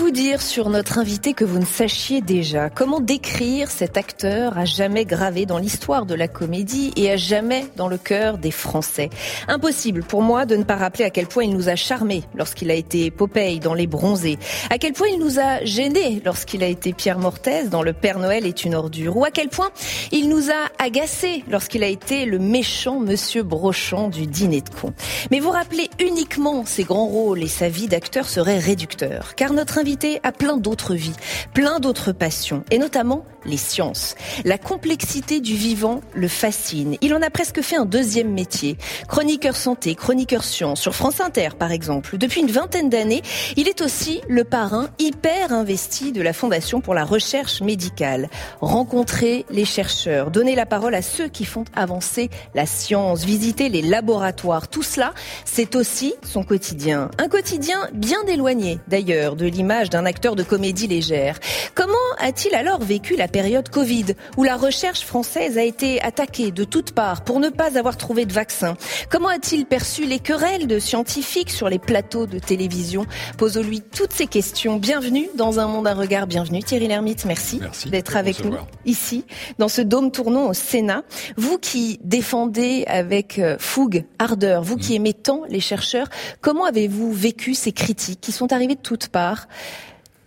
[0.00, 4.64] vous dire sur notre invité que vous ne sachiez déjà Comment décrire cet acteur à
[4.64, 9.10] jamais gravé dans l'histoire de la comédie et à jamais dans le cœur des Français.
[9.46, 12.70] Impossible pour moi de ne pas rappeler à quel point il nous a charmés lorsqu'il
[12.70, 14.38] a été Popeye dans Les Bronzés,
[14.70, 18.18] à quel point il nous a gênés lorsqu'il a été Pierre Mortez dans Le Père
[18.18, 19.68] Noël est une ordure, ou à quel point
[20.12, 24.94] il nous a agacés lorsqu'il a été le méchant Monsieur Brochon du dîner de con.
[25.30, 29.76] Mais vous rappelez uniquement ses grands rôles et sa vie d'acteur serait réducteur, car notre
[29.76, 29.89] invité
[30.22, 31.14] a plein d'autres vies,
[31.54, 34.14] plein d'autres passions, et notamment les sciences.
[34.44, 36.96] La complexité du vivant le fascine.
[37.00, 38.76] Il en a presque fait un deuxième métier.
[39.08, 42.18] Chroniqueur santé, chroniqueur sciences, sur France Inter par exemple.
[42.18, 43.22] Depuis une vingtaine d'années,
[43.56, 48.28] il est aussi le parrain hyper investi de la Fondation pour la recherche médicale.
[48.60, 53.82] Rencontrer les chercheurs, donner la parole à ceux qui font avancer la science, visiter les
[53.82, 57.10] laboratoires, tout cela, c'est aussi son quotidien.
[57.18, 61.38] Un quotidien bien éloigné d'ailleurs de l'image d'un acteur de comédie légère.
[61.74, 66.64] Comment a-t-il alors vécu la période Covid, où la recherche française a été attaquée de
[66.64, 68.76] toutes parts pour ne pas avoir trouvé de vaccin?
[69.08, 73.06] Comment a-t-il perçu les querelles de scientifiques sur les plateaux de télévision?
[73.38, 74.76] Posons-lui toutes ces questions.
[74.76, 76.26] Bienvenue dans Un Monde à Regard.
[76.26, 77.24] Bienvenue Thierry Lhermitte.
[77.24, 79.24] Merci, Merci d'être avec nous ici,
[79.58, 81.04] dans ce dôme tournant au Sénat.
[81.36, 86.08] Vous qui défendez avec euh, fougue, ardeur, vous qui aimez tant les chercheurs,
[86.40, 89.46] comment avez-vous vécu ces critiques qui sont arrivées de toutes parts,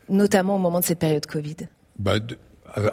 [0.10, 1.58] notamment au moment de cette période Covid
[2.00, 2.38] Bah, de-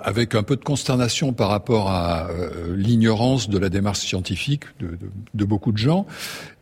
[0.04, 4.88] avec un peu de consternation par rapport à euh, l'ignorance de la démarche scientifique de,
[4.88, 4.96] de-
[5.32, 6.04] de beaucoup de gens.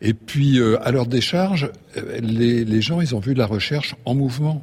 [0.01, 3.93] Et puis, euh, à leur décharge, euh, les, les gens, ils ont vu la recherche
[4.05, 4.61] en mouvement.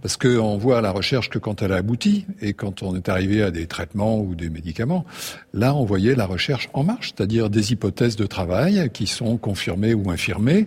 [0.00, 3.42] Parce qu'on voit la recherche que quand elle a abouti et quand on est arrivé
[3.42, 5.04] à des traitements ou des médicaments.
[5.52, 9.92] Là, on voyait la recherche en marche, c'est-à-dire des hypothèses de travail qui sont confirmées
[9.92, 10.66] ou infirmées.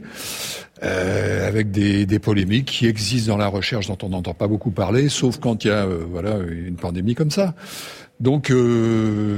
[0.83, 4.71] Euh, avec des, des polémiques qui existent dans la recherche dont on n'entend pas beaucoup
[4.71, 7.53] parler, sauf quand il y a euh, voilà une pandémie comme ça.
[8.19, 9.37] Donc, euh,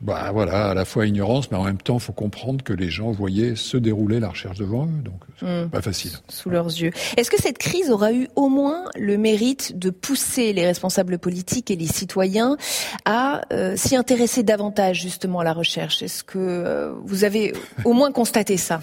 [0.00, 3.10] bah voilà, à la fois ignorance, mais en même temps, faut comprendre que les gens
[3.10, 6.12] voyaient se dérouler la recherche devant eux, donc c'est pas facile.
[6.28, 6.90] sous leurs yeux.
[7.16, 11.70] Est-ce que cette crise aura eu au moins le mérite de pousser les responsables politiques
[11.70, 12.56] et les citoyens
[13.04, 16.02] à euh, s'y intéresser davantage justement à la recherche?
[16.02, 18.80] Est-ce que euh, vous avez au moins constaté ça?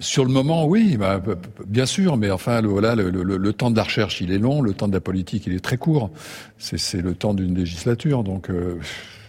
[0.00, 1.20] Sur le moment, oui, bah,
[1.66, 4.38] bien sûr, mais enfin, le, voilà, le, le- le temps de la recherche, il est
[4.38, 6.10] long, le temps de la politique, il est très court.
[6.58, 8.76] C'est le temps d'une législature, donc euh,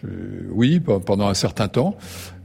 [0.05, 0.09] euh,
[0.51, 1.97] oui, pe- pendant un certain temps.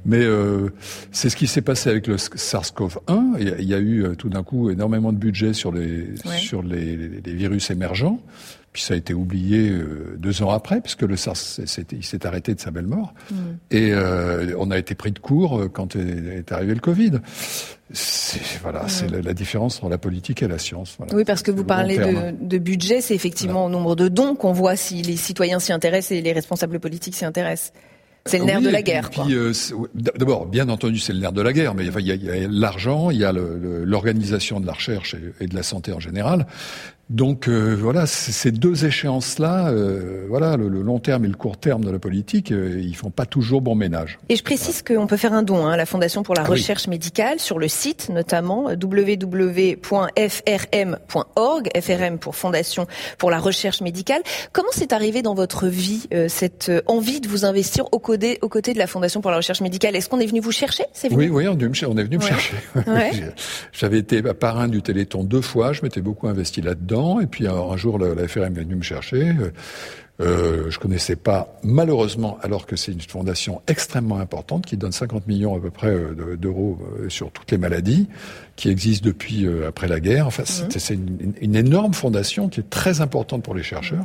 [0.07, 0.69] Mais euh,
[1.13, 3.37] c'est ce qui s'est passé avec le SARS-CoV-1.
[3.59, 6.39] Il y a- eu euh, tout d'un coup énormément de budget sur les Ouais.
[6.39, 8.21] sur les, les- les virus émergents.
[8.75, 11.61] Puis ça a été oublié euh, deux ans après, puisque le SARS
[11.93, 13.15] il s'est arrêté de sa belle mort.
[13.71, 17.13] Et euh, on a été pris de court euh, quand est, arrivé le Covid.
[17.93, 20.97] C'est voilà, c'est la, la différence entre la politique et la science.
[20.99, 21.15] Voilà.
[21.15, 22.33] Oui, parce que C'est vous le parlez terme.
[22.41, 25.73] de, de budget, c'est effectivement au nombre de dons qu'on voit si les citoyens s'y
[25.73, 27.73] intéressent et les responsables politiques s'y intéressent.
[28.27, 29.11] C'est le nerf Oui, de la puis- guerre.
[29.11, 29.25] quoi.
[29.27, 29.53] puis, euh,
[29.95, 32.25] D'abord, bien entendu, c'est le nerf de la guerre, mais enfin, il y a, il
[32.25, 35.55] y a l'argent, il y a le- le- l'organisation de la recherche et, et de
[35.55, 36.47] la santé en général.
[37.11, 41.59] Donc euh, voilà, ces deux échéances-là, euh, voilà, le, le long terme et le court
[41.59, 44.19] terme de la politique, euh, ils font pas toujours bon ménage.
[44.31, 46.45] Et je précise qu'on peut faire un don hein, à la Fondation pour la Ah
[46.45, 46.53] oui.
[46.53, 48.71] recherche médicale sur le site notamment
[50.45, 52.87] www.frm.org, FRM pour Fondation
[53.19, 54.23] pour la recherche médicale.
[54.53, 58.39] Comment c'est arrivé dans votre vie euh, cette euh, envie de vous investir aux côtés,
[58.43, 59.95] aux côtés de la Fondation pour la recherche médicale?
[59.97, 60.85] Est-ce qu'on est venu vous chercher?
[61.03, 62.29] Venu Oui, oui, on est venu me, cher- on est venu me Ouais.
[62.31, 62.55] chercher.
[62.87, 63.11] Ouais.
[63.73, 67.55] J'avais été parrain du Téléthon deux fois, je m'étais beaucoup investi là-dedans, et puis un,
[67.55, 69.29] un jour la, FRM est venue me chercher.
[69.29, 69.51] euh,
[70.21, 75.27] Euh, je connaissais pas, malheureusement, alors que c'est une fondation extrêmement importante qui donne 50
[75.27, 78.09] millions à peu près euh, d'euros euh, sur toutes les maladies,
[78.57, 80.27] qui existe depuis euh, après la guerre.
[80.27, 84.05] Enfin, c'est une, une énorme fondation qui est très importante pour les chercheurs.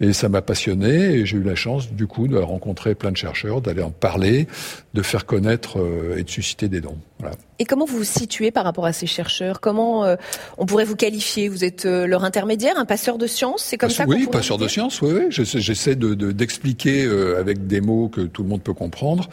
[0.00, 3.16] Et ça m'a passionné et j'ai eu la chance, du coup, de rencontrer plein de
[3.16, 4.46] chercheurs, d'aller en parler,
[4.94, 6.98] de faire connaître euh, et de susciter des dons.
[7.18, 7.36] Voilà.
[7.58, 9.60] Et comment vous vous situez par rapport à ces chercheurs?
[9.60, 10.16] Comment euh,
[10.56, 11.48] on pourrait vous qualifier?
[11.50, 13.62] Vous êtes euh, leur intermédiaire, un passeur de science?
[13.62, 15.26] C'est comme ça qu'on Oui, passeur de science, oui, oui.
[15.28, 19.28] J'essaie, j'essaie de, de- d'expliquer euh, avec des mots que tout le monde peut comprendre,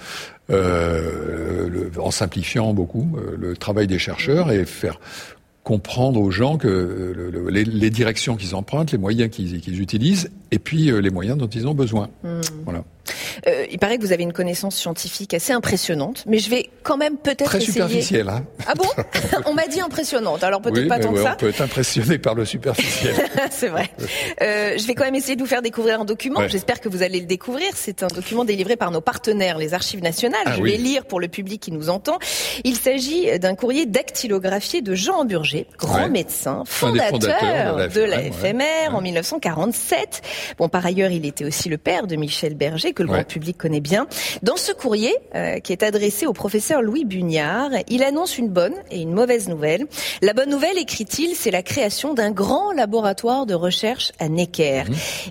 [0.49, 4.99] euh, en simplifiant beaucoup euh, le travail des chercheurs et faire
[5.63, 10.29] comprendre aux gens que euh, le- le- les, directions qu'ils empruntent, les moyens qu'ils utilisent,
[10.51, 12.09] et puis euh, les moyens dont ils ont besoin.
[12.23, 12.41] Hmm.
[12.65, 12.83] Voilà.
[13.47, 16.97] Euh, il paraît que vous avez une connaissance scientifique assez impressionnante, mais je vais quand
[16.97, 17.71] même peut-être Très essayer.
[17.73, 18.43] superficiel, hein.
[18.67, 18.83] Ah bon?
[19.45, 21.35] On m'a dit impressionnante, alors peut-être Oui, pas mais tant ouais, que on ça.
[21.35, 23.15] peut être impressionné par le superficiel.
[23.51, 23.89] C'est vrai.
[24.41, 26.39] Euh, je vais quand même essayer de vous faire découvrir un document.
[26.41, 26.49] Ouais.
[26.49, 27.67] J'espère que vous allez le découvrir.
[27.75, 30.41] C'est un document délivré par nos partenaires, les Archives nationales.
[30.45, 30.71] Ah je oui.
[30.71, 32.17] vais lire pour le public qui nous entend.
[32.65, 36.09] Il s'agit d'un courrier dactylographié de Jean Burger, grand Ouais.
[36.09, 38.31] médecin, fondateur de la ouais.
[38.31, 40.21] FMR en 1947.
[40.57, 43.15] Bon, par ailleurs, il était aussi le père de Michel Berger, que le Ouais.
[43.19, 44.07] grand public connaît bien.
[44.43, 48.73] Dans ce courrier, euh, qui est adressé au professeur Louis Bugnard, il annonce une bonne
[48.91, 49.85] et une mauvaise nouvelle.
[50.21, 54.83] La bonne nouvelle, écrit-il, c'est la création d'un grand laboratoire de recherche à Necker.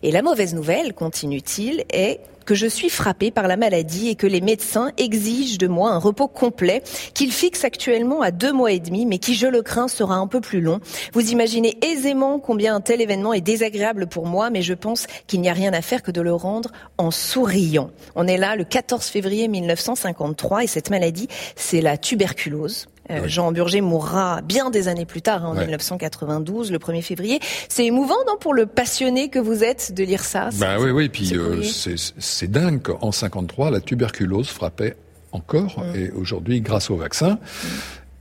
[0.03, 4.27] Et la mauvaise nouvelle, continue-t-il, est que je suis frappé par la maladie et que
[4.27, 6.83] les médecins exigent de moi un repos complet
[7.13, 10.27] qu'ils fixent actuellement à deux mois et demi, mais qui, je le crains, sera un
[10.27, 10.81] peu plus long.
[11.13, 15.41] Vous imaginez aisément combien un tel événement est désagréable pour moi, mais je pense qu'il
[15.41, 17.91] n'y a rien à faire que de le rendre en souriant.
[18.15, 22.87] On est là le 14 février 1953 et cette maladie, c'est la tuberculose.
[23.11, 23.29] Euh, Oui.
[23.29, 25.61] Jean Burger mourra bien des années plus tard, hein, en Ouais.
[25.63, 27.41] 1992, le 1er février.
[27.69, 31.09] C'est émouvant, non, pour le passionné que vous êtes de lire ça Ben oui, oui,
[31.09, 34.97] puis euh, c'est, dingue qu'en 53, la tuberculose frappait
[35.33, 35.97] encore, Mm.
[35.99, 37.39] et aujourd'hui, grâce au vaccin,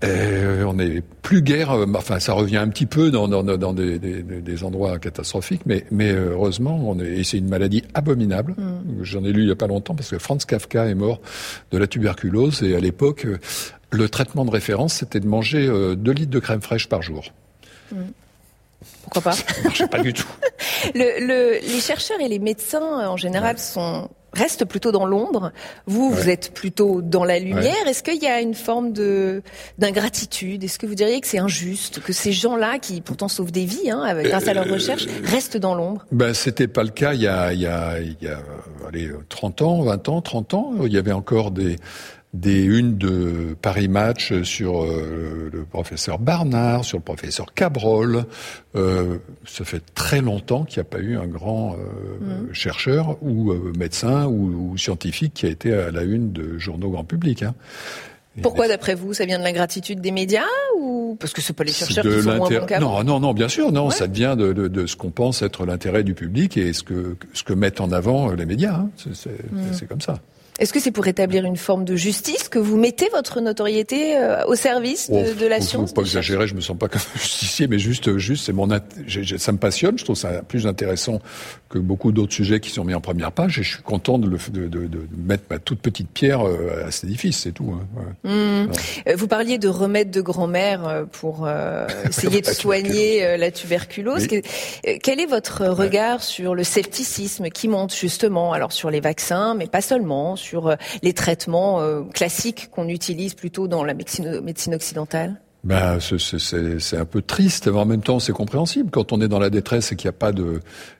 [0.03, 3.97] euh, on est plus guère, enfin ça revient un petit peu dans, dans, dans des,
[3.97, 8.53] des, des endroits catastrophiques, mais, mais heureusement, on est, et c'est une maladie abominable.
[8.57, 9.03] Mm.
[9.03, 11.21] J'en ai lu il y a pas longtemps parce que Franz Kafka est mort
[11.71, 13.25] de la tuberculose et à l'époque,
[13.91, 17.23] le traitement de référence, c'était de manger euh, 2 litres de crème fraîche par jour.
[19.03, 19.31] Pourquoi pas?
[19.33, 20.27] Ça marchait pas du tout.
[20.93, 25.51] Le- le- les chercheurs et les médecins, euh, en général, sont restent plutôt dans l'ombre.
[25.85, 26.33] Vous, vous Ouais.
[26.33, 27.87] êtes plutôt dans la lumière.
[27.87, 29.41] Est-ce qu'il y a une forme de
[29.79, 30.63] d'ingratitude?
[30.63, 33.89] Est-ce que vous diriez que c'est injuste que ces gens-là, qui pourtant sauvent des vies,
[33.89, 36.05] hein, avec- grâce à leur Euh, recherche, restent dans l'ombre?
[36.11, 38.87] Ben, c'était pas le cas il y a, il y a, il y a euh,
[38.89, 40.73] allez, 30 ans, 20 ans, 30 ans.
[40.85, 41.77] Il y avait encore des,
[42.35, 48.25] des unes de Paris Match sur euh, le professeur Barnard, sur le professeur Cabrol.
[48.75, 53.53] Euh, ça fait très longtemps qu'il n'y a pas eu un grand euh, chercheur ou
[53.77, 57.43] médecin ou, ou scientifique qui a été à la une de journaux grand public.
[57.43, 57.55] Hein.
[58.41, 60.43] Pourquoi, d'après vous, ça vient de l'ingratitude des médias
[60.77, 63.33] ou parce que c'est pas les chercheurs de qui sont moins bons Non, non, non,
[63.33, 63.85] bien sûr, non.
[63.87, 63.93] Ouais.
[63.93, 67.15] Ça vient de, de, de ce qu'on pense être l'intérêt du public et ce que
[67.33, 68.75] ce que mettent en avant les médias.
[68.75, 68.89] hein.
[68.97, 69.59] C'est Mm.
[69.71, 70.15] c'est comme ça.
[70.59, 74.45] Est-ce que c'est pour établir une forme de justice que vous mettez votre notoriété euh,
[74.45, 76.87] au service de, Oh, de la faut- science Faut pas exagérer, je me sens pas
[76.87, 79.97] comme un justicier, mais juste, juste, c'est mon, ça me passionne.
[79.97, 81.19] Je trouve ça plus intéressant
[81.69, 84.29] que beaucoup d'autres sujets qui sont mis en première page, et je suis content de,
[84.29, 87.73] le, de, de, de mettre ma toute petite pierre euh, à cet édifice, c'est tout.
[87.73, 87.85] hein.
[88.23, 88.31] Ouais.
[88.31, 88.71] Hum.
[89.07, 94.27] Euh, Vous parliez de remèdes de grand-mère pour euh, essayer de soigner la tuberculose.
[94.31, 94.41] Oui.
[94.41, 99.53] Que- Quel est votre regard sur le scepticisme qui monte justement, alors sur les vaccins,
[99.55, 104.73] mais pas seulement, sur euh, les traitements euh, classiques qu'on utilise plutôt dans la médecine,
[104.73, 105.41] occidentale?
[105.63, 106.37] Ben, c'est-
[106.97, 108.91] un peu triste, mais en même temps, c'est compréhensible.
[108.91, 110.59] Quand on est dans la détresse et qu'il n'y a pas de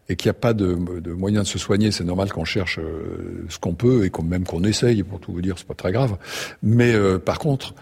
[0.09, 1.11] et qu'il a pas de, de
[1.43, 5.03] se soigner, c'est normal qu'on cherche euh, ce qu'on peut et même qu'on essaye.
[5.03, 6.17] Pour tout vous dire, c'est pas très grave.
[6.63, 7.75] Mais par contre,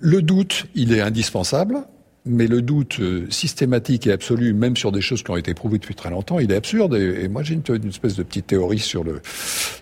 [0.00, 1.78] le doute, il est indispensable.
[2.26, 5.78] Mais le doute euh, systématique et absolu, même sur des choses qui ont été prouvées
[5.78, 6.94] depuis très longtemps, il est absurde.
[6.94, 9.20] Et, et moi, j'ai une, une espèce de petite théorie sur le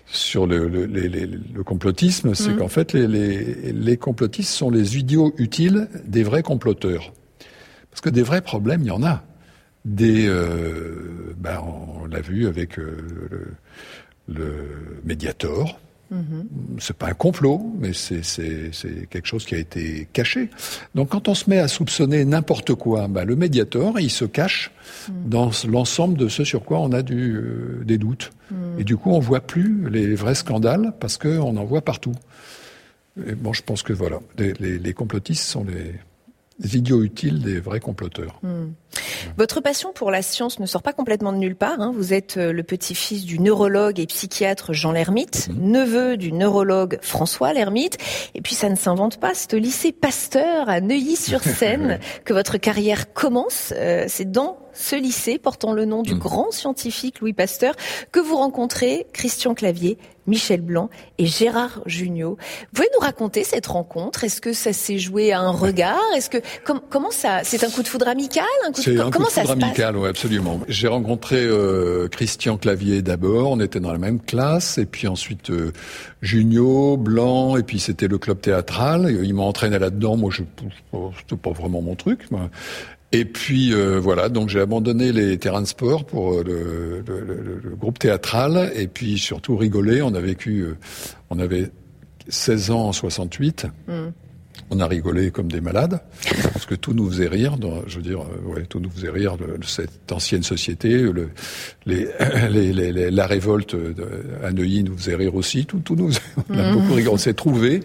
[0.09, 4.69] sur le, le, les- les- le complotisme, c'est qu'en fait, les, les, les complotistes sont
[4.69, 7.11] les idiots utiles des vrais comploteurs.
[7.91, 9.23] Parce que des vrais problèmes, il y en a.
[9.83, 11.59] Des, euh, ben,
[12.01, 12.97] on l'a vu avec euh,
[14.29, 14.53] le, le
[15.03, 15.79] Mediator.
[16.79, 18.21] C'est pas un complot, mais c'est
[19.09, 20.49] quelque chose qui a été caché.
[20.95, 24.71] Donc quand on se met à soupçonner n'importe quoi, ben, le Mediator, il se cache
[25.25, 28.31] dans l'ensemble de ce sur quoi on a du, euh, des doutes.
[28.79, 32.13] Et du coup, on voit plus les vrais scandales parce qu'on en voit partout.
[33.27, 35.95] Et bon, je pense que voilà, les, les- les complotistes sont les,
[36.59, 38.39] les idiots utiles des vrais comploteurs.
[39.37, 41.79] Votre passion pour la science ne sort pas complètement de nulle part.
[41.79, 41.93] Hein.
[41.95, 45.71] Vous êtes euh, le petit-fils du neurologue et psychiatre Jean Lermite, mhm.
[45.71, 47.97] neveu du neurologue François Lermite.
[48.33, 53.13] Et puis ça ne s'invente pas, c'est au lycée Pasteur à Neuilly-sur-Seine que votre carrière
[53.13, 53.73] commence.
[53.75, 56.19] Euh, c'est dans ce lycée portant le nom du mhm.
[56.19, 57.75] grand scientifique Louis Pasteur
[58.11, 62.37] que vous rencontrez Christian Clavier, Michel Blanc et Gérard Jugnot.
[62.37, 64.23] Vous pouvez nous raconter cette rencontre?
[64.23, 66.03] Est-ce que ça s'est joué à un regard?
[66.15, 69.23] Est-ce que comment ça C'est un coup de foudre amical un coup C'est un coup
[69.23, 70.59] de foudre amical, oui, absolument.
[70.67, 73.51] J'ai rencontré euh, Christian Clavier d'abord.
[73.51, 75.71] On était dans la même classe, et puis ensuite euh,
[76.21, 79.09] Junio, Blanc, et puis c'était le club théâtral.
[79.23, 80.17] Il m'a entraîné là-dedans.
[80.17, 80.43] Moi, je
[81.19, 82.29] c'était pas vraiment mon truc.
[82.31, 82.49] Moi.
[83.13, 87.23] Et puis euh, voilà, donc j'ai abandonné les terrains de sport pour euh, le, le,
[87.23, 90.01] le, le, groupe théâtral et puis surtout rigoler.
[90.01, 90.77] On a vécu, euh,
[91.29, 91.71] on avait
[92.27, 93.67] 16 ans en 68.
[94.69, 95.99] On a rigolé comme des malades
[96.53, 97.55] parce que tout nous faisait rire.
[97.87, 100.89] je veux dire, ouais, tout nous faisait rire de, cette ancienne société.
[100.89, 101.29] Le,
[101.85, 102.07] les,
[102.49, 103.75] les, les, la révolte
[104.43, 105.65] à Neuilly nous faisait rire aussi.
[105.65, 106.11] Tout, tout nous,
[106.49, 107.13] on a beaucoup rigolé.
[107.13, 107.81] On s'est trouvé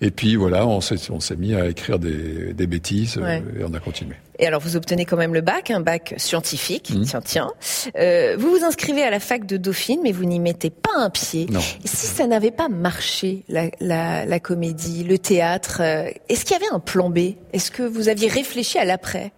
[0.00, 0.96] et puis voilà, on s'est,
[1.36, 4.16] mis à écrire des, des bêtises et on a continué.
[4.40, 7.02] Et alors, vous obtenez quand même le bac, un bac scientifique, mmh.
[7.02, 7.50] tiens, tiens.
[7.96, 11.10] Euh, vous vous inscrivez à la fac de Dauphine, mais vous n'y mettez pas un
[11.10, 11.46] pied.
[11.50, 11.60] Non.
[11.60, 16.54] Et si ça n'avait pas marché, la, la, la comédie, le théâtre, euh, est-ce qu'il
[16.54, 17.34] y avait un plan B?
[17.52, 19.32] Est-ce que vous aviez réfléchi à l'après?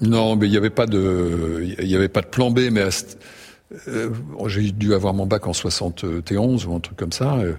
[0.00, 2.88] Non, mais il n'y avait pas de, il y avait pas de plan B, mais
[3.86, 4.10] euh,
[4.48, 7.36] j'ai dû avoir mon bac en 71 ou un truc comme ça.
[7.36, 7.52] Euh,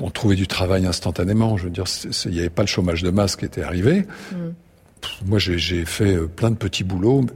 [0.00, 1.56] on trouvait du travail instantanément.
[1.56, 1.84] Je veux dire,
[2.24, 4.04] il n'y avait pas le chômage de masse qui était arrivé.
[4.32, 4.36] Mmh
[5.26, 7.26] moi j'ai fait euh, plein de petits boulots.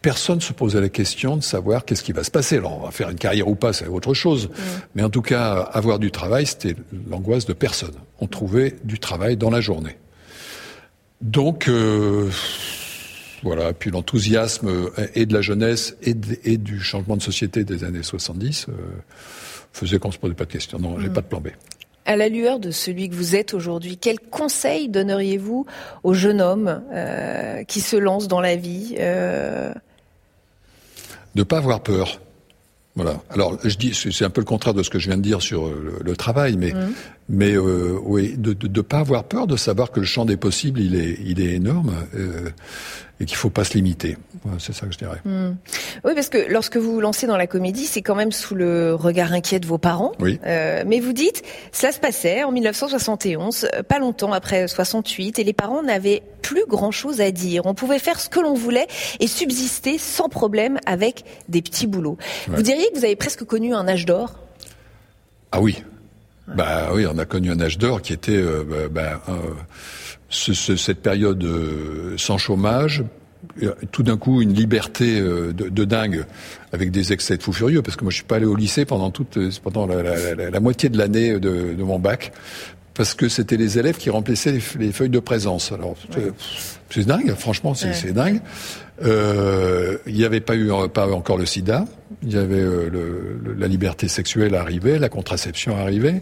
[0.00, 2.56] Personne se posait la question de savoir qu'est-ce qui va se passer.
[2.56, 4.50] Alors on va faire une carrière ou pas, c'est autre chose.
[4.94, 6.74] Mais en tout cas, avoir du travail, c'était
[7.08, 7.94] l'angoisse de personne.
[8.18, 9.96] On trouvait du travail dans la journée.
[11.20, 12.28] Donc euh,
[13.42, 16.14] voilà, puis l'enthousiasme euh, et de la jeunesse et,
[16.44, 18.72] et, du changement de société des années 70 euh,
[19.72, 20.78] faisait qu'on se posait pas de questions.
[20.78, 21.12] Non, j'ai mm.
[21.12, 21.48] pas de plan B.
[22.04, 25.66] À la lueur de celui que vous êtes aujourd'hui, quel conseil donneriez-vous
[26.02, 29.72] aux jeunes hommes euh, qui se lancent dans la vie euh...
[31.34, 32.20] De ne pas avoir peur.
[32.94, 33.22] Voilà.
[33.30, 35.40] Alors, je dis, c'est un peu le contraire de ce que je viens de dire
[35.40, 36.92] sur le, le travail, mais, mmh.
[37.28, 40.80] Mais euh, oui, de ne pas avoir peur, de savoir que le champ des possibles,
[40.80, 41.92] il est, il est énorme.
[42.14, 42.50] Euh,
[43.22, 44.16] et qu'il faut pas se limiter.
[44.58, 45.20] c'est ça que je dirais.
[45.24, 45.54] Hmm.
[46.04, 48.96] Oui, parce que lorsque vous vous lancez dans la comédie, c'est quand même sous le
[48.96, 50.12] regard inquiet de vos parents.
[50.18, 50.40] Oui.
[50.44, 55.44] Euh, mais vous dites, cela se passait en 1971, euh, pas longtemps après 68, et
[55.44, 57.64] les parents n'avaient plus grand-chose à dire.
[57.66, 58.88] On pouvait faire ce que l'on voulait
[59.20, 62.18] et subsister sans problème avec des petits boulots.
[62.48, 64.34] Vous diriez que vous avez presque connu un âge d'or?
[65.52, 65.84] Ah oui.
[66.48, 69.32] Bah oui, on a connu un âge d'or qui était euh, bah, bah euh,
[70.32, 73.04] ce, ce, cette période euh, sans chômage,
[73.62, 76.24] euh, tout d'un coup une liberté euh, de, de, dingue
[76.72, 78.84] avec des excès de fou furieux parce que moi je suis pas allé au lycée
[78.84, 82.32] pendant toute pendant la, la, la, moitié de l'année de, de, mon bac
[82.94, 85.72] parce que c'était les élèves qui remplissaient les, feuilles de présence.
[85.72, 85.96] Alors
[86.92, 88.40] c'est dingue, franchement c'est dingue.
[89.02, 91.86] Euh, il n'y avait pas eu pas encore le SIDA,
[92.22, 96.20] il y avait le, la liberté sexuelle arrivée, la contraception arrivée.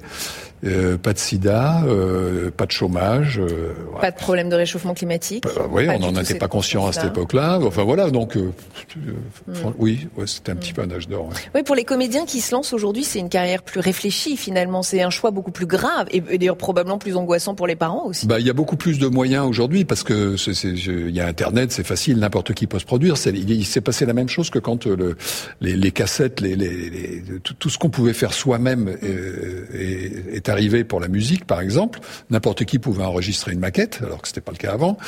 [0.63, 3.39] Euh, pas de sida, euh, pas de chômage.
[3.41, 5.45] Euh, pas de problème de réchauffement climatique.
[5.45, 7.61] Bah, oui, on n'en était pas conscient à cette époque-là.
[7.63, 9.53] Enfin voilà, donc hmm.
[9.79, 11.31] oui, ouais, c'était un petit peu un âge d'or.
[11.55, 14.83] Oui, pour les comédiens qui se lancent aujourd'hui, c'est une carrière plus réfléchie finalement.
[14.83, 18.27] C'est un choix beaucoup plus grave et, d'ailleurs probablement plus angoissant pour les parents aussi.
[18.27, 21.73] Bah, il y a beaucoup plus de moyens aujourd'hui parce que il y a Internet,
[21.73, 23.15] c'est facile, n'importe qui peut se produire.
[23.27, 25.17] il, s'est passé la même chose que quand le,
[25.61, 30.85] les, les cassettes, les, les, tout, tout, ce qu'on pouvait faire soi-même est, est arrivé
[30.85, 34.53] pour la musique, par exemple, n'importe qui pouvait enregistrer une maquette, alors que c'était pas
[34.53, 34.99] le cas avant.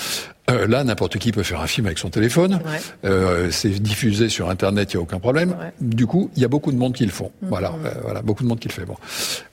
[0.51, 2.61] Euh, là, n'importe qui peut faire un film avec son téléphone.
[3.05, 5.57] Euh, c'est diffusé sur Internet, il y a aucun problème.
[5.81, 7.31] Du coup, il y a beaucoup de monde qui le font.
[7.45, 7.49] Mm-hmm.
[7.49, 8.85] Voilà, euh, voilà, beaucoup de monde qui le fait.
[8.85, 8.97] Bon,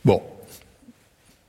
[0.06, 0.22] bon.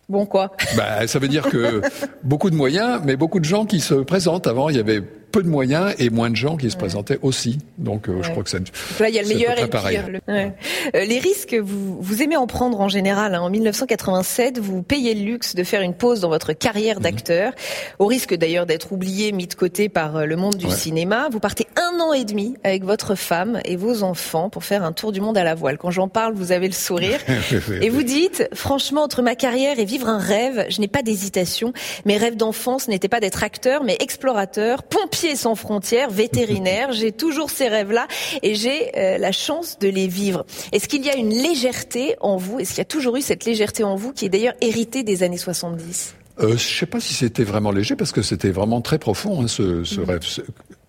[0.08, 1.82] Bon quoi bah, Ça veut dire que
[2.24, 4.48] beaucoup de moyens, mais beaucoup de gens qui se présentent.
[4.48, 7.58] Avant, il y avait peu de moyens et moins de gens qui se présentaient aussi.
[7.78, 8.58] Donc euh, je crois que ça.
[8.98, 10.08] là, il y a le meilleur et le pire.
[10.28, 10.50] Euh,
[10.94, 13.34] les risques, vous, vous aimez en prendre en général.
[13.34, 13.40] Hein.
[13.40, 17.02] En 1987, vous payez le luxe de faire une pause dans votre carrière mhm.
[17.02, 17.52] d'acteur,
[17.98, 21.28] au risque d'ailleurs d'être oublié, mis de côté par euh, le monde du cinéma.
[21.30, 24.92] Vous partez un an et demi avec votre femme et vos enfants pour faire un
[24.92, 25.78] tour du monde à la voile.
[25.78, 27.20] Quand j'en parle, vous avez le sourire
[27.80, 31.72] et vous dites, franchement, entre ma carrière et vivre un rêve, je n'ai pas d'hésitation.
[32.04, 36.92] Mes rêves d'enfance n'étaient pas d'être acteur, mais explorateur, pompier sans frontières, vétérinaire.
[36.92, 38.06] j'ai toujours ces rêves-là
[38.42, 40.44] et j'ai euh, la chance de les vivre.
[40.72, 42.60] Est-ce qu'il y a une légèreté en vous?
[42.60, 45.22] Est-ce qu'il y a toujours eu cette légèreté en vous qui est d'ailleurs héritée des
[45.22, 48.98] années 70 euh, Je sais pas si c'était vraiment léger parce que c'était vraiment très
[48.98, 50.04] profond hein, ce, ce mm.
[50.04, 50.20] rêve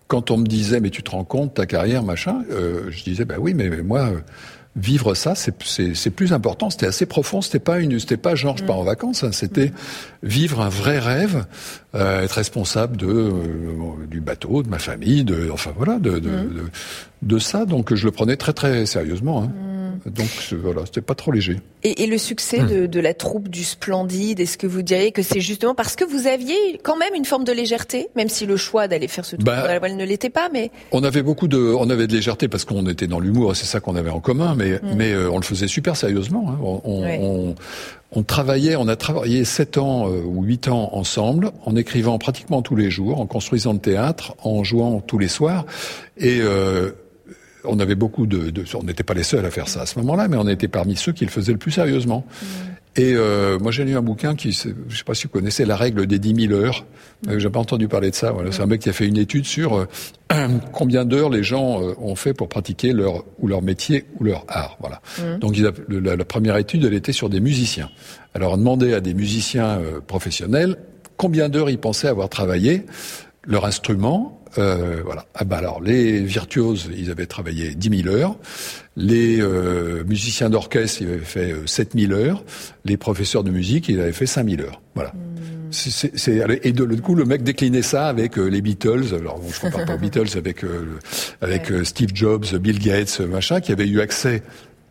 [0.08, 3.24] quand on me disait mais tu te rends compte ta carrière machin, euh, je disais
[3.24, 4.10] bah oui mais, mais moi
[4.74, 6.70] vivre ça, c'est plus important.
[6.70, 7.42] C'était assez profond.
[7.42, 9.22] C'était pas une, c'était pas genre je pars en vacances.
[9.22, 9.32] Hein.
[9.32, 9.72] C'était
[10.22, 11.44] vivre un vrai rêve,
[11.94, 16.20] euh, être responsable de euh, du bateau, de ma famille, de enfin voilà, de de,
[16.20, 16.70] de,
[17.22, 17.64] de ça.
[17.64, 19.44] Donc je le prenais très très sérieusement.
[19.44, 19.52] Hein.
[20.06, 20.26] Donc
[20.60, 21.60] voilà, c'était pas trop léger.
[21.84, 25.22] Et, et le succès de, de, la troupe du Splendide, est-ce que vous diriez que
[25.22, 28.56] c'est justement parce que vous aviez quand même une forme de légèreté, même si le
[28.56, 31.22] choix d'aller faire ce tour Bah, de la voile ne l'était pas, mais On avait
[31.22, 33.94] beaucoup de, on avait de légèreté parce qu'on était dans l'humour et c'est ça qu'on
[33.94, 36.46] avait en commun, mais mais euh, on le faisait super sérieusement.
[36.48, 36.58] hein.
[36.64, 37.18] On, on, Ouais.
[37.22, 37.54] on,
[38.10, 42.60] on travaillait, on a travaillé sept ans euh, ou huit ans ensemble, en écrivant pratiquement
[42.62, 45.64] tous les jours, en construisant le théâtre, en jouant tous les soirs,
[46.18, 46.90] et euh,
[47.64, 49.98] on avait beaucoup de, de- on n'était pas les seuls à faire ça à ce
[50.00, 52.24] moment-là, mais on était parmi ceux qui le faisaient le plus sérieusement.
[52.94, 55.76] Et euh, moi, j'ai lu un bouquin qui, je sais pas si vous connaissez, la
[55.76, 56.84] règle des 10 000 heures.
[57.28, 58.32] Euh, j'ai pas entendu parler de ça.
[58.32, 59.86] Voilà, c'est un mec qui a fait une étude sur euh,
[60.72, 64.44] combien d'heures les gens euh, ont fait pour pratiquer leur ou leur métier ou leur
[64.48, 64.76] art.
[64.80, 65.00] Voilà.
[65.38, 67.88] Donc, il a- la, la première étude, elle était sur des musiciens.
[68.34, 70.76] Alors, on demandait à des musiciens euh, professionnels
[71.16, 72.84] combien d'heures ils pensaient avoir travaillé
[73.46, 74.41] leur instrument.
[74.58, 75.26] Euh, voilà.
[75.34, 78.36] Ah bah alors, les virtuoses, ils avaient travaillé 10 000 heures.
[78.96, 82.44] Les euh, musiciens d'orchestre, ils avaient fait euh, 7 000 heures.
[82.84, 84.82] Les professeurs de musique, ils avaient fait 5 000 heures.
[84.94, 85.12] Voilà.
[85.70, 89.14] C'est- c'est- c'est- et de, du coup, le mec déclinait ça avec euh, les Beatles.
[89.18, 90.98] Alors, bon, je compare pas aux Beatles avec euh,
[91.40, 94.42] avec euh, Steve Jobs, Bill Gates, euh, machin, qui avaient eu accès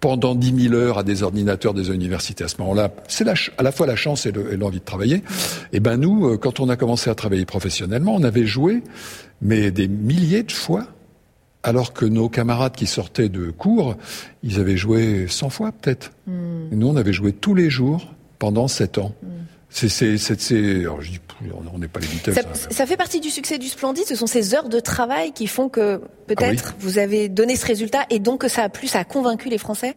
[0.02, 2.92] pendant 10 000 heures à des ordinateurs des universités à ce moment-là.
[3.08, 3.26] C'est
[3.58, 5.24] à la fois la chance et le- et l'envie de travailler.
[5.72, 8.82] Et ben nous, euh, quand on a commencé à travailler professionnellement, on avait joué,
[9.42, 10.86] mais des milliers de fois
[11.64, 13.96] alors que nos camarades qui sortaient de cours,
[14.42, 16.12] ils avaient joué 100 fois peut-être.
[16.72, 19.14] Et nous, on avait joué tous les jours pendant 7 ans.
[19.22, 19.28] C'est,
[19.72, 21.20] c'est, c'est, c'est- alors je dis,
[21.74, 22.34] on n'est pas les Beatles.
[22.34, 22.54] ça, hein.
[22.70, 24.04] ça fait partie du succès du Splendide.
[24.06, 28.06] Ce sont ces heures de travail qui font que peut-être vous avez donné ce résultat
[28.10, 29.96] et donc que ça a plu, ça a convaincu les Français?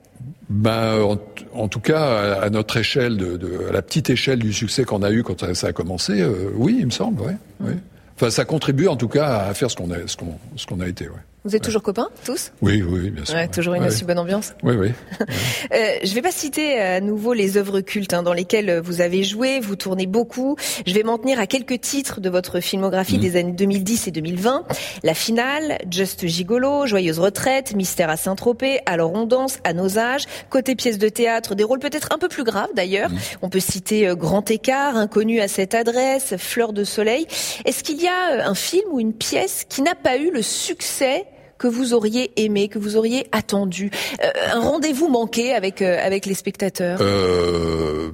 [0.49, 1.19] Ben, en,
[1.54, 5.02] en tout cas, à, notre échelle, de, de- à la petite échelle du succès qu'on
[5.02, 7.76] a eu quand ça, a commencé, euh, oui, il me semble, ouais, ouais.
[8.16, 10.81] Enfin, ça contribue en tout cas à faire ce qu'on a, ce qu'on, ce qu'on
[10.81, 11.14] a été, ouais.
[11.45, 12.53] Vous êtes toujours copains tous?
[12.63, 13.35] Oui, oui, bien sûr.
[13.35, 13.49] Ouais.
[13.49, 13.89] Toujours une Ouais.
[13.89, 14.55] aussi bonne ambiance.
[14.63, 14.93] Oui, oui.
[15.73, 19.25] Euh, je vais pas citer à nouveau les œuvres cultes hein, dans lesquelles vous avez
[19.25, 20.57] joué, vous tournez beaucoup.
[20.87, 24.65] Je vais m'en tenir à quelques titres de votre filmographie des années 2010 et 2020.
[25.02, 30.25] La finale, Just Gigolo, Joyeuse retraite, Mystère à Saint-Tropez, Alors on danse, à nos âges,
[30.50, 33.11] côté pièces de théâtre, des rôles peut-être un peu plus graves d'ailleurs.
[33.43, 37.26] On peut citer euh, Grand écart, Inconnu à cette adresse, Fleur de soleil.
[37.65, 40.43] Est-ce qu'il y a euh, un film ou une pièce qui n'a pas eu le
[40.43, 41.25] succès
[41.58, 43.90] que vous auriez aimé, que vous auriez attendu,
[44.23, 46.99] Euh, un rendez-vous manqué avec euh, avec les spectateurs.
[47.00, 48.10] Euh,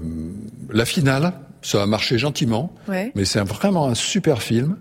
[0.70, 3.12] la finale, ça a marché gentiment, Ouais.
[3.14, 4.76] mais c'est vraiment un super film.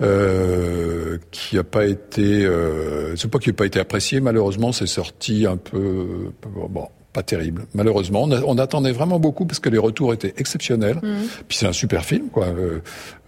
[0.00, 4.20] Euh, qui a pas été, euh, c'est pas qu'il n'a pas été apprécié.
[4.20, 6.32] Malheureusement, c'est sorti un peu,
[6.68, 7.66] bon, pas terrible.
[7.74, 10.98] Malheureusement, on, a- on attendait vraiment beaucoup parce que les retours étaient exceptionnels.
[11.46, 12.46] Puis c'est un super film, quoi.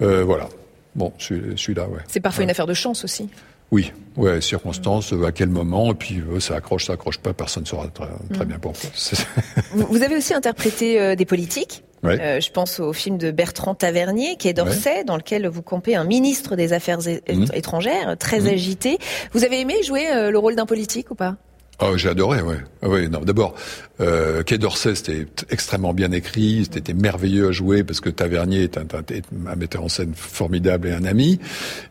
[0.00, 0.48] Euh, voilà.
[0.96, 2.00] Bon, celui- celui-là, ouais.
[2.08, 3.28] C'est parfois une affaire de chance aussi.
[3.74, 7.32] Oui, ouais, circonstances, euh, à quel moment, et puis euh, ça accroche, ça accroche pas,
[7.32, 8.88] personne ne saura très, très bien pourquoi.
[9.74, 11.82] Vous, avez aussi interprété euh, des politiques.
[12.04, 12.20] Ouais.
[12.20, 15.96] Euh, je pense au film de Bertrand Tavernier, qui est d'Orsay, dans lequel vous campez
[15.96, 17.46] un ministre des Affaires Mhm.
[17.52, 18.98] étrangères, très agité.
[19.32, 21.34] Vous avez aimé jouer euh, le rôle d'un politique ou pas?
[21.80, 22.58] Oh, j'ai adoré, ouais.
[22.82, 23.18] Ah ouais, non.
[23.20, 23.54] D'abord,
[24.00, 28.78] euh, Quai d'Orsay, c'était extrêmement bien écrit, c'était merveilleux à jouer parce que Tavernier est
[28.78, 31.40] un, un- un metteur en scène formidable et un ami.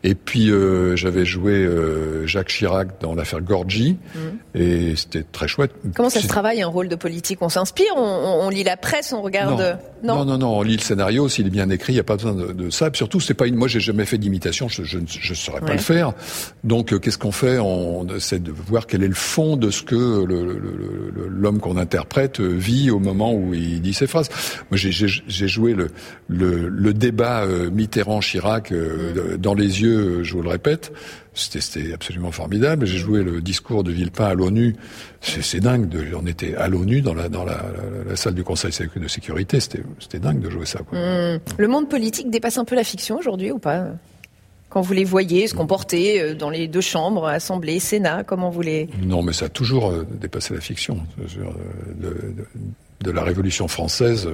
[0.02, 3.98] Et puis euh, j'avais joué euh, Jacques Chirac dans l'affaire Gorgi
[4.54, 5.72] et c'était très chouette.
[5.94, 7.38] Comment ça se travaille un rôle de politique?
[7.42, 9.60] On s'inspire, on, on- on lit la presse, on regarde.
[9.60, 12.04] euh, non, non, non, on lit le scénario, s'il est bien écrit, il n'y a
[12.04, 12.90] pas besoin de, de ça.
[12.90, 13.54] Puis surtout, c'est pas une.
[13.56, 15.72] Moi, j'ai jamais fait d'imitation, je, ne saurais pas Ouais.
[15.74, 16.12] le faire.
[16.62, 17.58] Donc, qu'est-ce qu'on fait?
[17.58, 20.24] On essaie de voir quel est le fond de ce que
[21.28, 24.28] l'homme qu'on interprète vit au moment où il dit ses phrases.
[24.70, 24.90] Moi, j'ai-
[25.48, 25.88] joué le,
[26.28, 30.92] le, le débat euh, Mitterrand-Chirac euh, de- dans les yeux, je vous le répète.
[31.36, 32.86] C'était absolument formidable.
[32.86, 34.76] J'ai joué le discours de Villepin à l'ONU.
[35.20, 35.88] C'est dingue.
[35.88, 39.08] De, on était à l'ONU dans la, dans la, la- la salle du Conseil de
[39.08, 39.58] sécurité.
[39.60, 40.80] C'était dingue de jouer ça.
[40.88, 40.96] Quoi.
[41.58, 43.88] Le monde politique dépasse un peu la fiction aujourd'hui ou pas?
[44.74, 48.60] Quand vous les voyez se comporter euh, dans les deux chambres, Assemblée, Sénat, comment vous
[48.60, 48.88] les...
[49.02, 50.98] Non, mais ça a toujours euh, dépassé la fiction.
[51.20, 51.24] Euh,
[51.96, 52.46] De, de-
[53.04, 54.28] de la Révolution française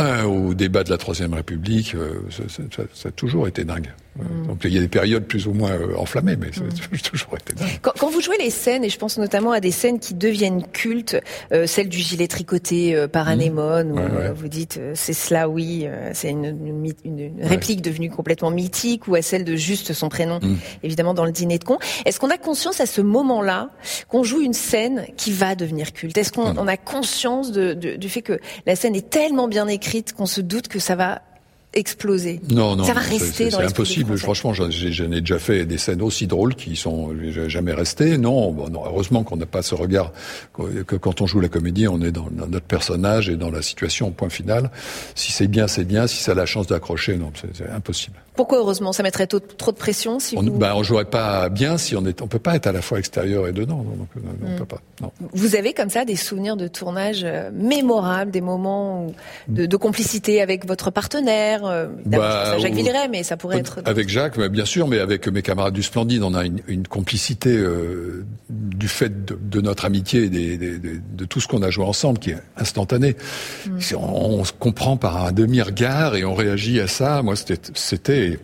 [0.00, 1.96] euh, au débat de la Troisième République,
[2.30, 3.90] ça, ça- ça- ça a toujours été dingue.
[4.16, 4.46] Mm.
[4.46, 6.70] Donc il y a des périodes plus ou moins euh, enflammées, mais mm.
[6.92, 9.70] c'est toujours été quand, quand, vous jouez les scènes, et je pense notamment à des
[9.70, 11.16] scènes qui deviennent cultes,
[11.52, 13.30] euh, celle du gilet tricoté euh, par mm.
[13.30, 19.08] Anémone, où vous dites c'est cela, oui, c'est une, une, une, réplique devenue complètement mythique,
[19.08, 20.40] ou à celle de juste son prénom,
[20.82, 21.78] évidemment dans le dîner de con.
[22.04, 23.70] Est-ce qu'on a conscience à ce moment-là
[24.08, 26.16] qu'on joue une scène qui va devenir culte?
[26.16, 30.12] Est-ce qu'on a conscience de, de, du fait que la scène est tellement bien écrite
[30.12, 31.22] qu'on se doute que ça va
[31.74, 32.40] exploser.
[32.50, 34.16] Non, non, ça va rester C'est impossible.
[34.18, 37.10] Franchement, j'en ai déjà fait des scènes aussi drôles qui sont
[37.48, 38.18] jamais restées.
[38.18, 40.12] Non, bon, non heureusement qu'on n'a pas ce regard
[40.56, 44.10] que quand on joue la comédie, on est dans, notre personnage et dans la situation.
[44.10, 44.70] Point final.
[45.14, 46.06] Si c'est bien, c'est bien.
[46.06, 48.16] Si ça a la chance d'accrocher, non, c'est impossible.
[48.34, 50.50] Pourquoi heureusement Ça mettrait trop, de pression si on, vous...
[50.50, 52.20] Ben, on jouerait pas bien si on est.
[52.20, 53.84] On peut pas être à la fois extérieur et dedans.
[53.84, 54.56] Donc, on hmm.
[54.56, 54.80] peut pas.
[55.00, 55.12] Non.
[55.32, 59.06] Vous avez comme ça des souvenirs de tournage euh, mémorables, des moments
[59.48, 63.80] de, de complicité avec votre partenaire euh, bah, Jacques Villeray, mais ça pourrait être...
[63.84, 67.56] Avec Jacques, bien sûr, mais avec mes camarades du Splendide, on a une, une complicité
[67.56, 71.84] euh, du fait de, de, notre amitié, des, des, de tout ce qu'on a joué
[71.84, 73.16] ensemble, qui est instantané.
[73.66, 73.78] Mm.
[73.96, 77.22] On, on, se comprend par un demi-regard et on réagit à ça.
[77.22, 78.38] Moi, c'était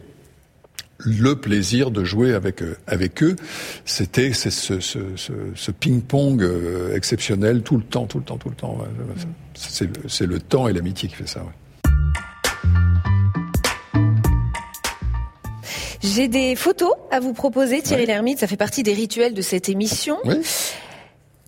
[0.99, 3.37] le plaisir de jouer avec euh, avec eux,
[3.87, 4.99] c'était ce, ce, ce,
[5.55, 6.47] ce ping-pong
[6.95, 8.77] exceptionnel tout le temps, tout le temps, tout le temps.
[8.77, 9.71] Mm.
[10.09, 11.41] C'est le temps et l'amitié qui fait ça.
[11.41, 11.53] Ouais.
[16.03, 18.39] J'ai des photos à vous proposer, Thierry Lhermitte.
[18.39, 20.19] Ça fait partie des rituels de cette émission.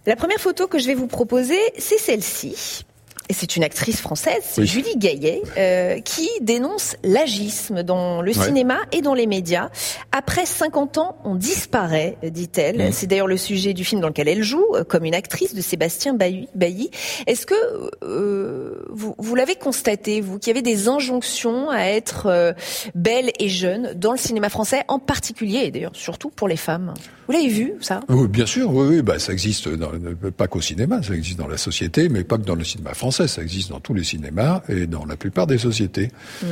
[0.04, 2.84] La première photo que je vais vous proposer, c'est celle-ci
[3.32, 9.14] c'est une actrice française, Julie Gaillet, euh, qui dénonce l'agisme dans le cinéma et dans
[9.14, 9.70] les médias.
[10.12, 12.92] Après 50 ans, on disparaît, dit-elle.
[12.92, 15.60] C'est d'ailleurs le sujet du film dans lequel elle joue, euh, comme une actrice de
[15.60, 16.90] Sébastien Bailly.
[17.26, 17.54] Est-ce que
[18.02, 22.52] euh, vous, vous l'avez constaté, vous, qu'il y avait des injonctions à être euh,
[22.94, 26.94] belle et jeune dans le cinéma français, en particulier, et d'ailleurs surtout pour les femmes?
[27.26, 28.00] Vous l'avez vu, ça?
[28.08, 29.02] Oui, bien sûr, oui, oui.
[29.02, 29.90] Bah, ça existe dans,
[30.36, 33.21] pas qu'au cinéma, ça existe dans la société, mais pas que dans le cinéma français
[33.26, 36.11] ça existe dans tous les cinémas et dans la plupart des sociétés.
[36.42, 36.46] Hmm.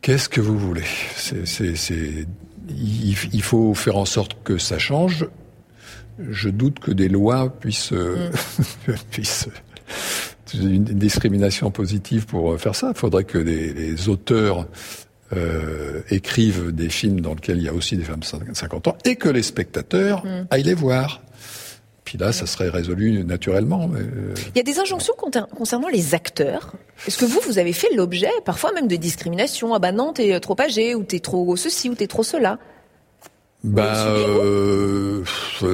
[0.00, 0.84] Qu'est-ce que vous voulez?
[1.16, 2.26] C'est,
[2.68, 5.26] il, faut faire en sorte que ça change.
[6.30, 8.30] Je doute que des lois puissent, euh,
[8.86, 8.92] hmm.
[9.10, 9.48] puissent
[10.52, 12.92] une discrimination positive pour faire ça.
[12.94, 14.66] Il faudrait que les, auteurs
[15.32, 18.96] euh, écrivent des films dans lesquels il y a aussi des femmes de 50 ans
[19.04, 20.46] et que les spectateurs hmm.
[20.50, 21.22] aillent les voir.
[22.04, 23.90] Puis là, ça serait résolu naturellement.
[23.94, 25.14] Euh, Il y a des injonctions
[25.56, 26.74] concernant les acteurs.
[27.06, 30.38] Est-ce que vous, vous avez fait l'objet, parfois même de discrimination Ah bah non, t'es
[30.40, 32.58] trop âgé, ou t'es trop ceci, ou t'es trop cela?
[33.66, 35.24] Euh,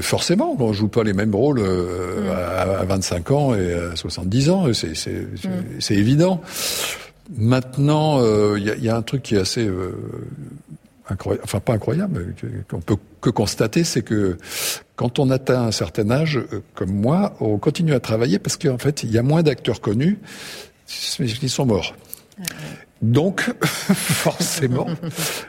[0.01, 2.81] forcément, on joue pas les mêmes rôles euh, hmm.
[2.81, 5.93] à, 25 ans et à 70 ans, c'est hmm.
[5.99, 6.41] évident.
[7.37, 8.21] Maintenant,
[8.57, 9.69] il y, a, un truc qui est assez
[11.11, 12.35] incroyable, enfin pas incroyable,
[12.69, 14.39] qu'on peut que constater, c'est que
[14.97, 18.79] quand on atteint un certain âge, euh, comme moi, on continue à travailler parce qu'en
[18.79, 20.19] fait, il y a moins d'acteurs connus,
[20.87, 21.95] qui sont morts.
[23.03, 24.89] Donc, forcément,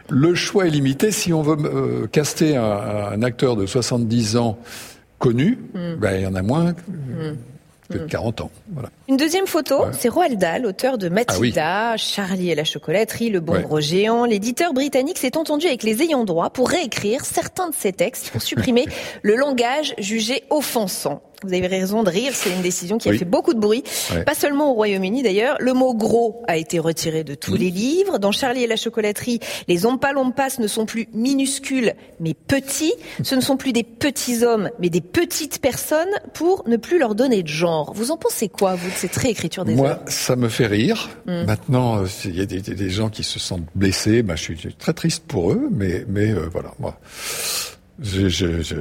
[0.10, 1.12] le choix est limité.
[1.12, 4.60] Si on veut euh, caster un, acteur de 70 ans
[5.20, 5.96] connu, mm.
[5.96, 6.72] ben, il y en a moins.
[6.72, 7.36] Mm
[7.92, 8.52] de 40 ans.
[8.72, 8.90] Voilà.
[9.12, 13.42] Une deuxième photo, c'est Roald Dahl, auteur de Matilda, ah Charlie et la chocolaterie, Le
[13.42, 14.24] bon gros géant.
[14.24, 18.42] L'éditeur britannique s'est entendu avec les ayants droit pour réécrire certains de ses textes pour
[18.42, 18.86] supprimer
[19.22, 21.22] le langage jugé offensant.
[21.44, 23.84] Vous avez raison de rire, c'est une décision qui a fait beaucoup de bruit.
[24.28, 25.58] Pas seulement au Royaume-Uni d'ailleurs.
[25.60, 28.20] Le mot gros a été retiré de tous les livres.
[28.20, 32.94] Dans Charlie et la chocolaterie, les ompalompas ne sont plus minuscules mais petits.
[33.24, 37.16] Ce ne sont plus des petits hommes mais des petites personnes pour ne plus leur
[37.16, 37.92] donner de genre.
[37.96, 41.10] Vous en pensez quoi, vous, de cette réécriture des Moi, ça me fait rire.
[41.26, 41.44] Hmm.
[41.46, 44.24] Maintenant, euh, il y a des, gens qui se sentent blessés.
[44.24, 47.00] Bah, je suis très triste pour eux, mais, mais euh, voilà, moi,
[48.02, 48.76] je, je, je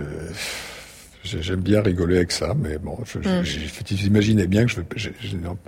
[1.23, 4.07] J'aime bien rigoler avec ça, mais bon, je, mm.
[4.07, 5.13] imaginez bien que j'ai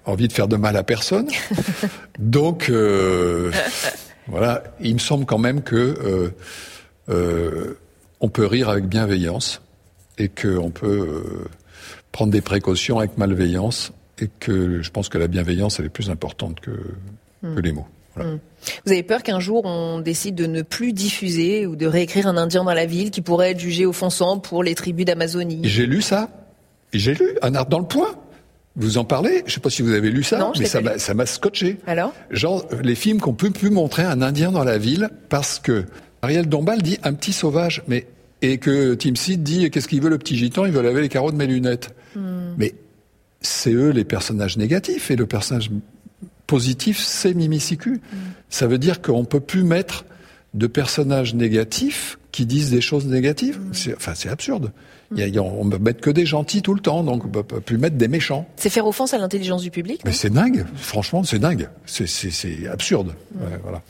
[0.06, 1.28] envie de faire de mal à personne.
[2.18, 3.52] Donc, euh,
[4.28, 6.30] voilà, il me semble quand même que euh,
[7.10, 7.78] euh,
[8.20, 9.60] on peut rire avec bienveillance
[10.16, 11.22] et qu'on peut
[12.12, 16.10] prendre des précautions avec malveillance et que je pense que la bienveillance elle est plus
[16.10, 16.70] importante que,
[17.42, 17.54] mm.
[17.54, 17.86] que les mots.
[18.14, 18.32] Voilà.
[18.32, 18.40] Mm.
[18.84, 22.36] Vous avez peur qu'un jour on décide de ne plus diffuser ou de réécrire un
[22.36, 25.60] Indien dans la ville qui pourrait être jugé offensant pour les tribus d'Amazonie?
[25.64, 26.28] J'ai lu ça.
[26.92, 28.14] J'ai lu un art dans le point.
[28.76, 29.42] Vous en parlez?
[29.46, 31.78] Je sais pas si vous avez lu ça, mais ça m'a scotché.
[31.86, 32.14] Alors?
[32.30, 35.84] Genre les films qu'on peut plus montrer un Indien dans la ville parce que
[36.22, 38.06] Ariel Dombal dit un petit sauvage, mais
[38.42, 40.66] et que Tim Seed dit qu'est-ce qu'il veut le petit gitan?
[40.66, 41.94] Il veut laver les carreaux de mes lunettes.
[42.16, 42.54] Hmm.
[42.56, 42.74] Mais
[43.42, 45.70] c'est eux les personnages négatifs et le personnage
[46.46, 47.90] positif, c'est Mimicicu.
[48.12, 48.16] Mm.
[48.50, 50.04] Ça veut dire qu'on peut plus mettre
[50.54, 53.58] de personnages négatifs qui disent des choses négatives.
[53.72, 54.72] C'est, enfin, c'est absurde.
[55.14, 56.80] Il y a- il y a- on ne peut mettre que des gentils tout le
[56.80, 58.46] temps, donc on ne peut plus mettre des méchants.
[58.56, 60.00] C'est faire offense à l'intelligence du public.
[60.06, 61.68] Mais c'est dingue, franchement, c'est dingue.
[61.86, 62.06] C'est,
[62.70, 63.14] absurde.
[63.34, 63.82] Ouais, voilà.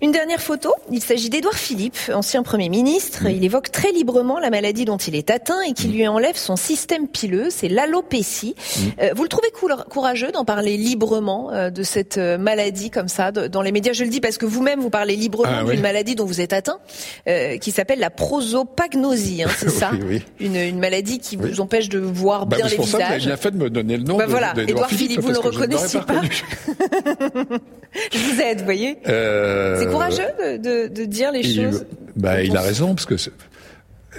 [0.00, 3.26] Une dernière photo, il s'agit d'Édouard Philippe, ancien Premier ministre.
[3.26, 6.54] Il évoque très librement la maladie dont il est atteint et qui lui enlève son
[6.54, 8.54] système pileux, c'est l'alopécie.
[9.02, 9.48] Euh, vous le trouvez
[9.90, 13.92] courageux d'en parler librement euh, de cette euh, maladie comme ça dans les médias?
[13.92, 15.78] Je le dis parce que vous-même vous parlez librement Ah, d'une oui.
[15.82, 16.78] maladie dont vous êtes atteint,
[17.26, 19.90] euh, qui s'appelle la prosopagnosie, hein, c'est ça?
[19.94, 20.22] Oui, oui.
[20.38, 23.02] Une, une maladie qui vous empêche de voir Bah, bien c'est les pour ça vous
[23.04, 25.38] avez bien fait de me donner le nom Bah de, voilà, Édouard Philippe, vous le
[25.40, 26.20] que je ne l'aurais reconnaissiez pas.
[28.12, 31.86] Je vous aide, vous voyez Euh, C'est courageux de, de- de dire les il, choses.
[32.16, 33.16] bah, il a On- raison parce que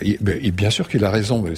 [0.02, 1.42] il- bien sûr qu'il a raison.
[1.42, 1.54] mais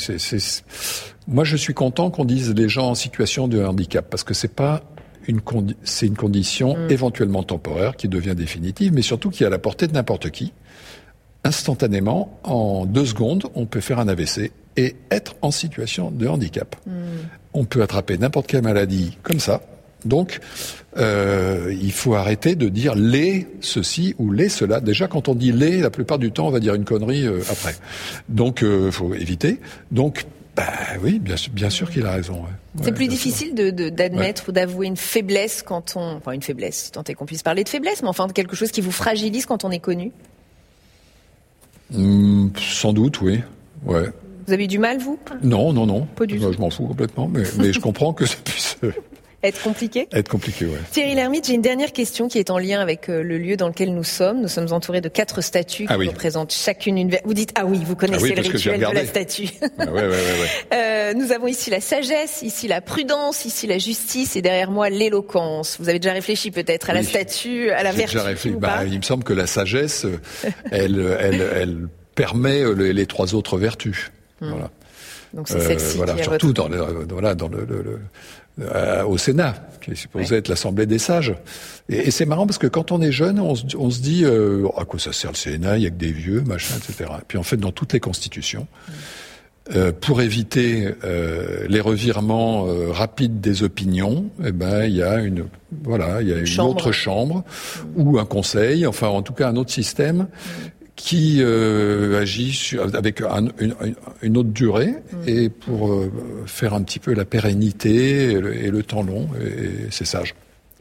[1.27, 4.53] moi, je suis content qu'on dise les gens en situation de handicap parce que c'est
[4.53, 4.81] pas
[5.27, 6.91] une condi- c'est une condition Mm.
[6.91, 10.51] éventuellement temporaire qui devient définitive, mais surtout qui est à la portée de n'importe qui.
[11.43, 16.75] Instantanément, en deux secondes, on peut faire un AVC et être en situation de handicap.
[16.85, 16.91] Mm.
[17.53, 19.61] On peut attraper n'importe quelle maladie comme ça.
[20.05, 20.39] Donc,
[20.97, 24.79] euh, il faut arrêter de dire les ceci ou les cela.
[24.81, 27.41] Déjà, quand on dit les, la plupart du temps, on va dire une connerie euh,
[27.49, 27.75] après.
[28.29, 29.59] Donc, il faut éviter.
[29.91, 30.63] Donc, bah
[31.01, 32.33] oui, bien, sûr- bien sûr qu'il a raison.
[32.35, 32.49] ouais.
[32.79, 36.41] C'est Ouais, plus difficile de- de- d'admettre ou d'avouer une faiblesse quand on, enfin une
[36.41, 38.91] faiblesse, tant est qu'on puisse parler de faiblesse, mais enfin de quelque chose qui vous
[38.91, 40.11] fragilise quand on est connu.
[41.91, 43.41] Hmm, sans doute, oui.
[43.85, 44.05] Ouais.
[44.47, 45.19] Vous avez eu du mal vous?
[45.43, 46.05] Non, non, non.
[46.15, 46.51] Pas du tout.
[46.51, 48.91] Je m'en fous complètement, mais, mais je comprends que ça puisse euh,
[49.43, 50.07] Être compliqué?
[50.11, 50.77] Être compliqué, ouais.
[50.91, 53.67] Thierry Lhermitte, j'ai une dernière question qui est en lien avec euh, le lieu dans
[53.67, 54.39] lequel nous sommes.
[54.41, 56.07] Nous sommes entourés de quatre statues qui Ah oui.
[56.09, 57.17] représentent chacune une.
[57.25, 59.49] Vous dites ah oui, vous connaissez Ah oui, le rituel de la statue.
[59.79, 60.15] Ah, ouais, ouais, ouais.
[60.73, 64.89] Euh, nous avons ici la sagesse, ici la prudence, ici la justice et derrière moi
[64.89, 65.77] l'éloquence.
[65.79, 67.05] Vous avez déjà réfléchi peut-être à la Oui.
[67.07, 68.55] statue, à la J'ai vertu déjà réfléchi.
[68.55, 70.19] ou Bah, il me semble que la sagesse, euh,
[70.71, 74.11] elle, elle, elle permet euh, les, les trois autres vertus.
[74.39, 74.69] Voilà.
[75.33, 76.61] Donc c'est Euh, celle-ci voilà, qui surtout votre...
[76.61, 77.65] dans le, voilà, dans le-
[78.61, 81.33] euh, au Sénat, qui est supposé être l'Assemblée des sages.
[81.89, 84.23] Et, et c'est marrant parce que quand on est jeune, on se, on se dit
[84.23, 87.09] euh, à quoi ça sert le Sénat Il y a que des vieux, machin, etc.
[87.19, 88.67] Et puis en fait, dans toutes les constitutions,
[89.75, 95.19] euh, pour éviter euh, les revirements euh, rapides des opinions, eh ben il y a
[95.19, 95.45] une
[95.83, 96.71] voilà, il y a une Chambre.
[96.71, 97.43] autre chambre
[97.95, 100.27] ou un conseil, enfin en tout cas un autre système
[100.95, 103.47] qui euh, agit sur- avec un-
[104.21, 104.93] une, autre durée
[105.25, 106.11] et pour euh,
[106.45, 110.35] faire un petit peu la pérennité et le, et le temps long, et c'est sage.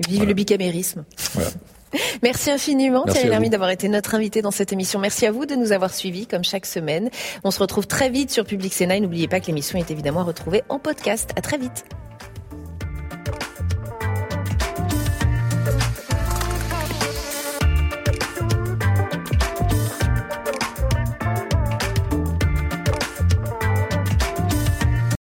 [0.07, 0.29] Vive Voilà.
[0.29, 1.05] le bicamérisme.
[1.35, 1.51] Voilà.
[2.23, 5.01] Merci infiniment Merci Thierry Lhermitte d'avoir été notre invité dans cette émission.
[5.01, 7.11] Merci à vous de nous avoir suivis comme chaque semaine.
[7.43, 10.25] On se retrouve très vite sur Public Sénat et n'oubliez pas que l'émission est évidemment
[10.25, 11.31] retrouvée en podcast.
[11.37, 11.85] À très vite.